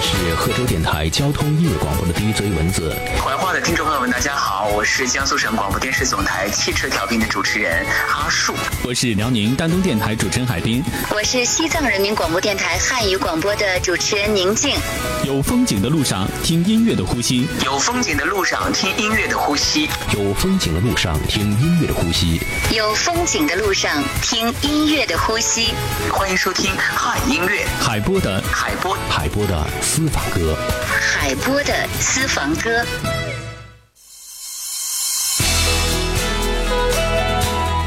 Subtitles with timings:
[0.00, 2.96] 我是贺州电台交通音乐广播的 DJ 文字。
[3.22, 8.54] 怀化的听众朋友们，大家好，我是江苏省广播电视总台汽车调频的主持人阿树。
[8.82, 10.82] 我是辽宁丹东电台主持人海滨。
[11.10, 14.74] 我是西藏人民广播电台汉语广播的主持人宁静。
[15.22, 19.86] 有风景的路上听音乐的呼吸，有风景的路上听音乐的呼吸，
[20.16, 22.40] 有风景的路上听音乐的呼吸，
[22.74, 25.74] 有风景的路上听音乐的呼吸。
[26.10, 30.56] 欢迎收听汉音乐海波的海波海波的私房歌，
[30.88, 32.84] 海波的私房歌。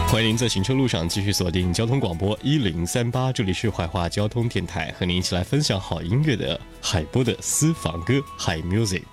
[0.10, 9.04] 欢迎您在行车路上继续锁定交通广播一零三八，这里是怀化交通电台，和您一起来分享好音乐的海波的私房歌，Hi Music。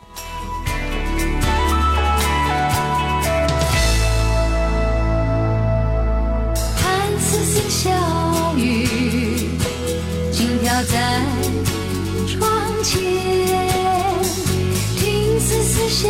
[16.00, 16.08] 小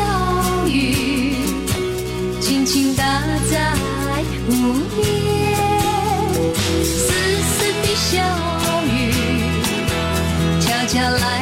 [0.69, 1.35] 雨，
[2.41, 3.03] 轻轻打
[3.51, 3.75] 在
[4.49, 4.53] 屋
[5.03, 5.03] 檐，
[6.85, 8.23] 丝丝的小
[8.87, 9.11] 雨，
[10.61, 11.40] 悄悄来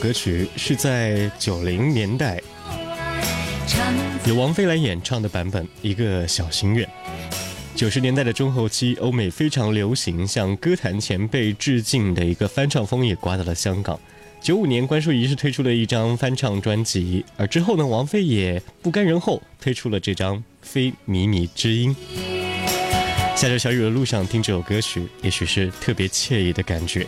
[0.00, 2.40] 歌曲是在九零年代
[4.24, 6.86] 由王菲来演唱的版本，《一个小心愿》。
[7.76, 14.00] 九十年代的中后期，欧美非常流行向歌坛前辈致敬的一个翻唱风也刮到了香港。
[14.40, 21.94] 九五年，关淑怡是推出了一张翻唱专辑，而之后呢，王菲也不甘人后推出了这张《非靡靡之音》。
[23.36, 27.06] 下着小雨的路上听这首歌曲，也许是特别惬意的感觉。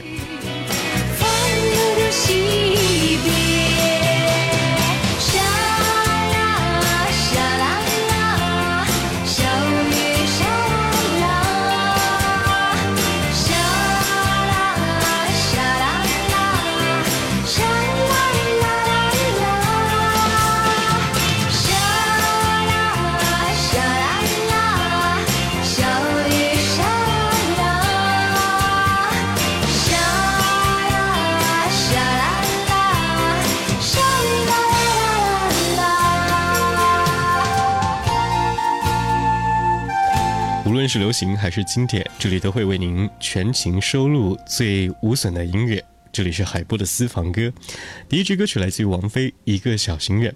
[40.92, 45.82] 是流行还是经典，这里都会为您全情收录最无损的音乐。
[46.12, 47.50] 这里是海波的私房歌，
[48.06, 50.30] 第一支歌曲来自于王菲《一个小心愿》。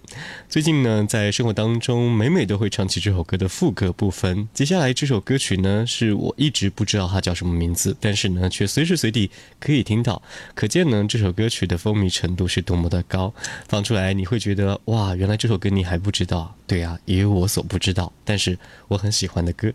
[0.49, 4.49] 最近呢，在生活当中，每每都会唱起这首歌的副歌部分。
[4.55, 9.31] 接下来这首歌曲呢，是我一直不知道它叫什么名字，但是呢，却随时随地
[9.61, 10.23] 可以听到。
[10.55, 13.35] 可见呢，这首歌曲的风靡程度是多么的高。
[13.69, 16.57] 放出来你会觉得哇，原来这首歌你还不知道。
[16.67, 18.59] 对啊，也有我所不知道，但是
[18.89, 19.71] 我很喜欢的歌，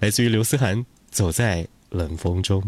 [0.00, 0.78] 来自于刘思涵，
[1.12, 2.60] 《走在冷风中》。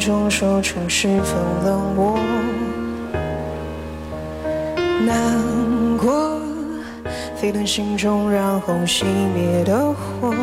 [0.00, 2.18] 中说出十分冷漠，
[5.06, 5.38] 难
[5.98, 6.40] 过，
[7.36, 9.04] 沸腾心中，然后熄
[9.34, 10.34] 灭的火。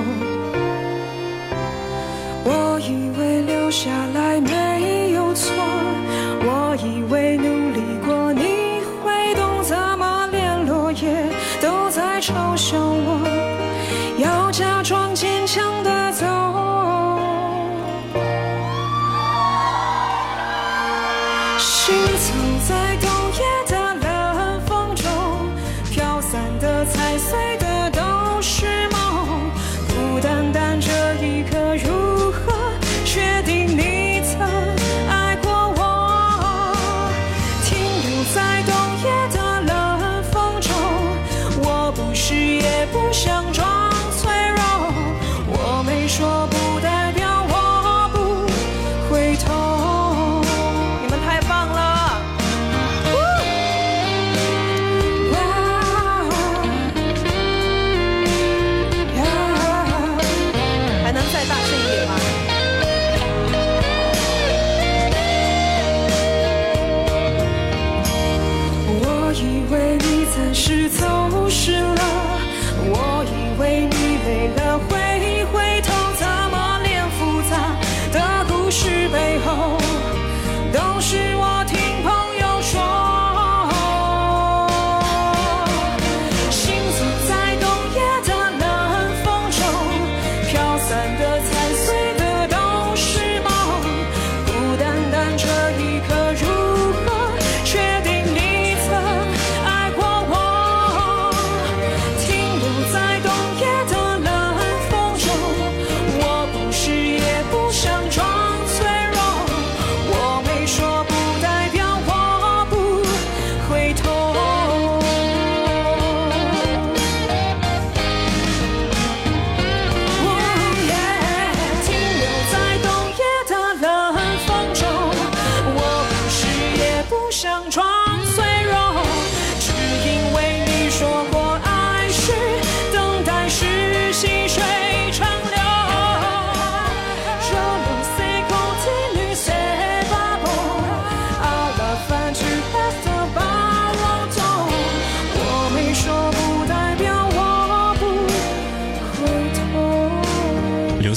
[70.66, 71.07] 你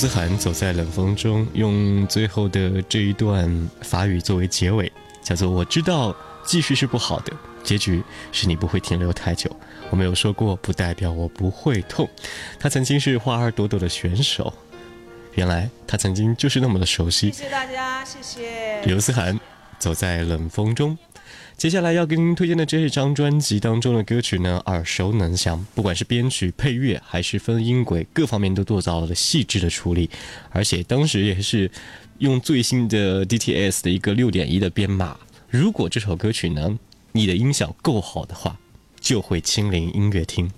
[0.01, 4.91] 思涵走在冷风中，用最后的这一段法语作为结尾，
[5.23, 7.31] 叫做“我知道继续是不好的，
[7.63, 8.03] 结局
[8.33, 9.55] 是你不会停留太久。
[9.91, 12.09] 我没有说过，不代表我不会痛。”
[12.59, 14.51] 他曾经是花儿朵朵的选手，
[15.35, 17.31] 原来他曾经就是那么的熟悉。
[17.31, 18.81] 谢谢大家，谢谢。
[18.87, 19.39] 刘思涵
[19.79, 20.97] 走在冷风中。
[21.61, 30.09] 接下来要跟您推荐的这一张专辑当中的歌曲呢，耳熟能详，不管是编曲、配乐还是分音轨，各方面都做到了细致的处理，
[30.53, 31.71] 而且当时也是
[32.17, 35.19] 用最新的 DTS 的一个六点一的编码。
[35.51, 36.79] 如果这首歌曲呢，
[37.13, 38.59] 你的音响够好的话，
[38.99, 40.51] 就会亲临音乐厅。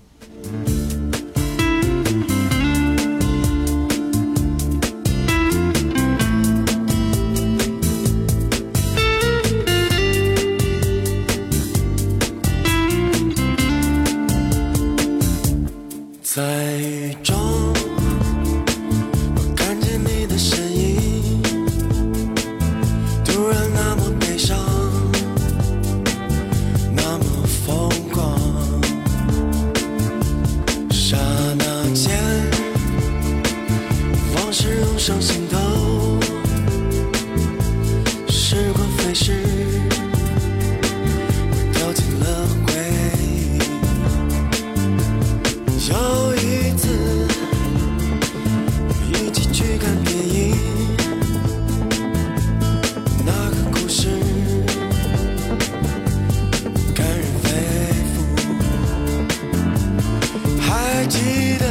[61.13, 61.19] 记
[61.59, 61.65] 得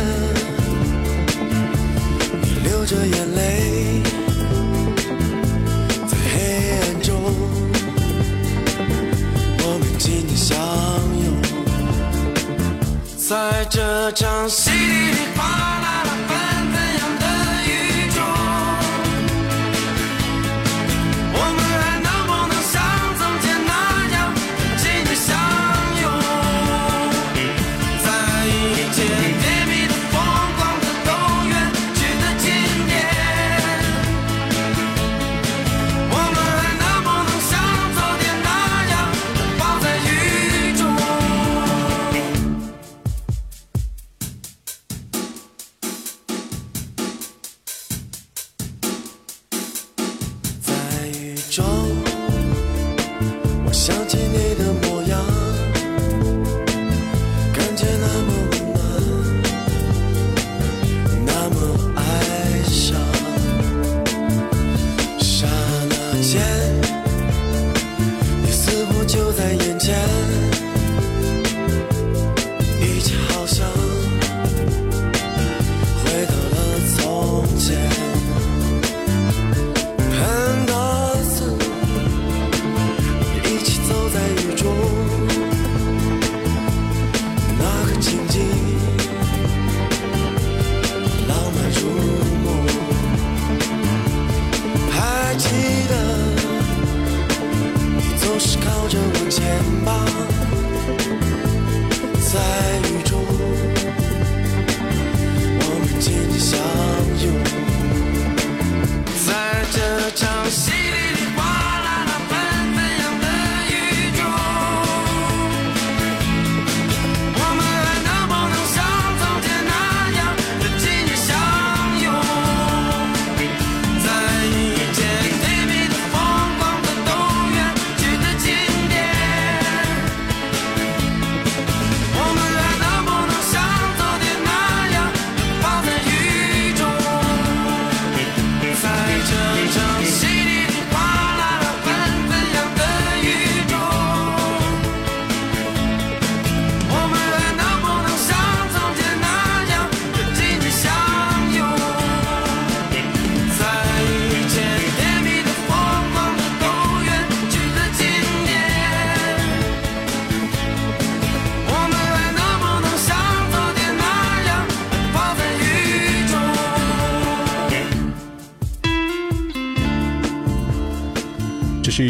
[2.43, 4.01] 你流着眼泪，
[6.07, 7.11] 在黑暗中，
[9.59, 10.57] 我们紧紧相
[11.25, 11.27] 拥。
[13.17, 15.22] 在这场戏里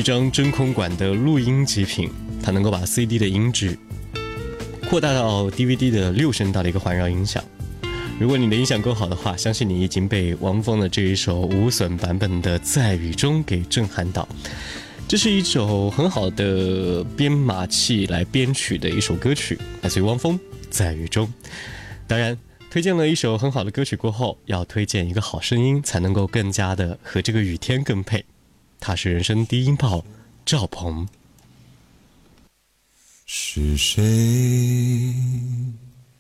[0.03, 2.11] 一张真空管的录音极品，
[2.43, 3.79] 它能够把 CD 的音质
[4.91, 7.41] 扩大到 DVD 的六声道的一个环绕音响。
[8.19, 14.29] 如果你的音响够好的话，相信你已经被王峰的这一首无损版本的《在雨中》给震撼到。
[15.07, 20.37] 这是一首很好的编码器来编曲的一首歌曲，来自于汪峰
[20.69, 21.25] 《在雨中》。
[22.09, 22.37] 当然，
[22.73, 28.25] 推荐了一首很好的歌曲过后，要推荐一个好声音，才能够更加的和这个雨天更配。
[28.85, 30.05] 他是人生低音炮
[30.45, 31.09] 赵鹏。
[33.25, 35.15] 是谁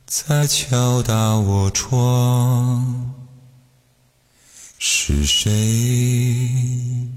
[0.07, 3.15] 在敲打我窗？
[4.79, 7.09] 是谁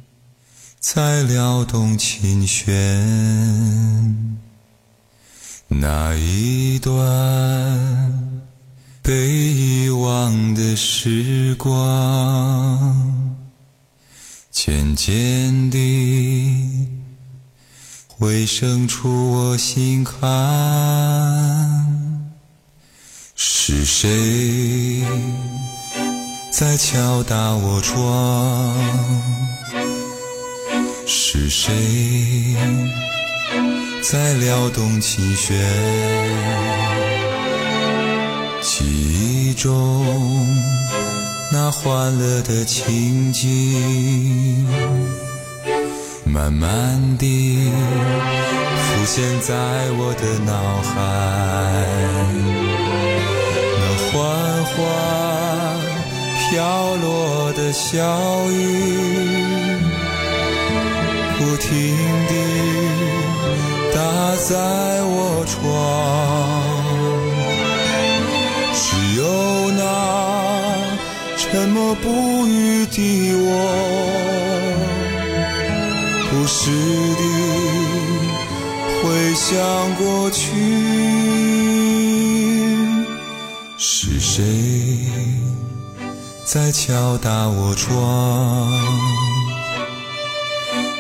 [0.80, 2.74] 在撩动琴弦？
[5.68, 6.94] 那一段
[9.04, 13.15] 被遗忘的时光，
[14.56, 16.88] 渐渐地。
[18.08, 20.22] 回声出我心坎，
[23.36, 25.04] 是谁
[26.54, 28.78] 在敲打我窗？
[31.06, 32.56] 是谁
[34.02, 35.54] 在撩动琴弦？
[38.62, 40.55] 记忆中
[41.58, 44.68] 那欢乐的情景。
[46.26, 47.72] 慢慢地
[48.78, 49.56] 浮现在
[49.98, 50.52] 我的脑
[50.84, 50.94] 海，
[53.80, 54.12] 那缓
[54.66, 54.76] 缓
[56.50, 56.52] 飘
[56.98, 57.08] 落
[57.54, 57.96] 的小
[58.52, 58.60] 雨，
[61.38, 61.70] 不停
[62.28, 62.34] 地
[63.94, 63.96] 打
[64.44, 64.52] 在
[65.06, 65.64] 我窗，
[71.56, 73.48] 沉默不语的我。
[76.30, 76.70] 不时
[77.16, 77.24] 地
[79.02, 79.56] 回想
[79.96, 80.52] 过去，
[83.78, 84.44] 是谁
[86.44, 88.70] 在敲打我窗？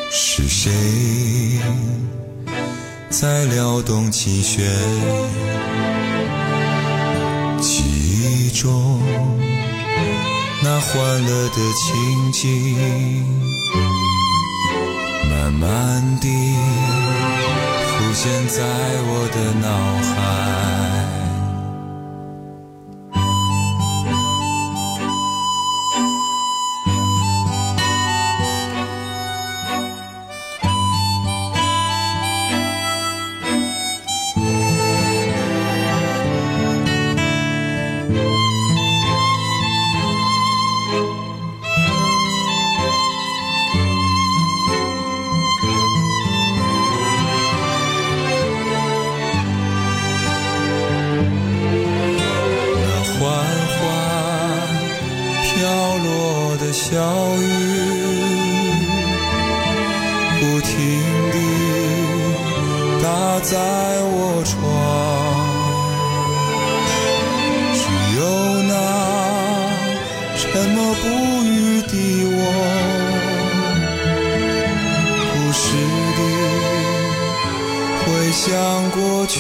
[0.09, 0.71] 是谁
[3.09, 4.65] 在撩动琴弦？
[7.59, 9.01] 记忆中
[10.67, 13.23] 那欢乐的情景。
[15.29, 16.27] 慢慢地
[17.85, 19.69] 浮现在我的脑
[20.15, 20.94] 海。
[60.39, 60.73] 不停
[61.31, 61.35] 地
[63.01, 63.05] 打
[63.41, 63.53] 在
[64.03, 64.53] 我窗。
[67.73, 67.81] 只
[68.17, 68.21] 有
[68.63, 68.71] 那
[70.37, 71.03] 沉默不
[71.43, 71.49] 语
[71.81, 71.93] 的
[72.31, 72.39] 我，
[75.31, 75.63] 不时
[76.15, 76.19] 地
[78.03, 78.45] 回想
[78.91, 79.35] 过去。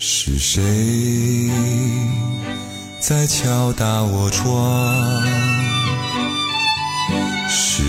[0.00, 1.50] 是谁
[3.00, 5.37] 在敲打我窗？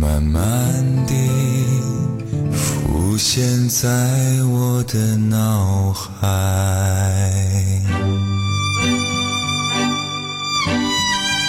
[0.00, 0.46] 慢慢
[1.08, 1.12] 地
[2.52, 3.88] 浮现在
[4.44, 6.22] 我的脑海。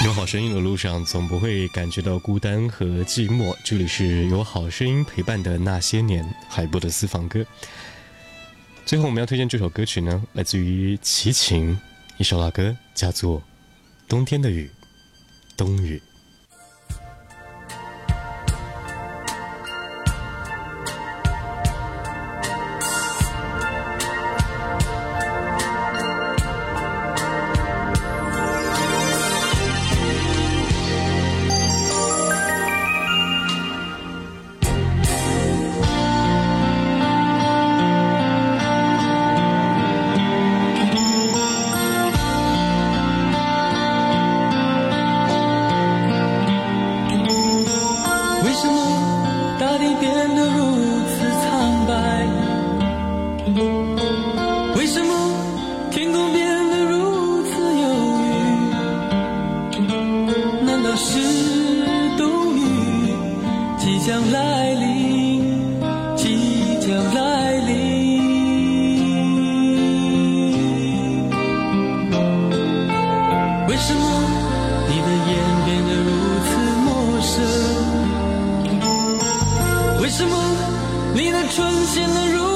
[0.04, 3.56] 有好声音的路上，总不会感觉到孤单和寂寞。
[3.64, 7.46] 这里是有好声音陪伴的那些年，海波的私房歌。
[8.84, 11.80] 最后我们要推荐这首歌曲呢，来自于齐秦，
[12.18, 13.38] 一首老歌，叫做
[14.08, 14.68] 《冬天的雨》，
[15.56, 16.02] 冬雨。
[73.80, 74.04] 为什么
[74.90, 75.32] 你的眼
[75.64, 76.10] 变得如
[76.44, 76.50] 此
[76.84, 76.88] 陌
[77.22, 77.32] 生？
[80.02, 80.36] 为什么
[81.14, 82.49] 你的唇显得如此？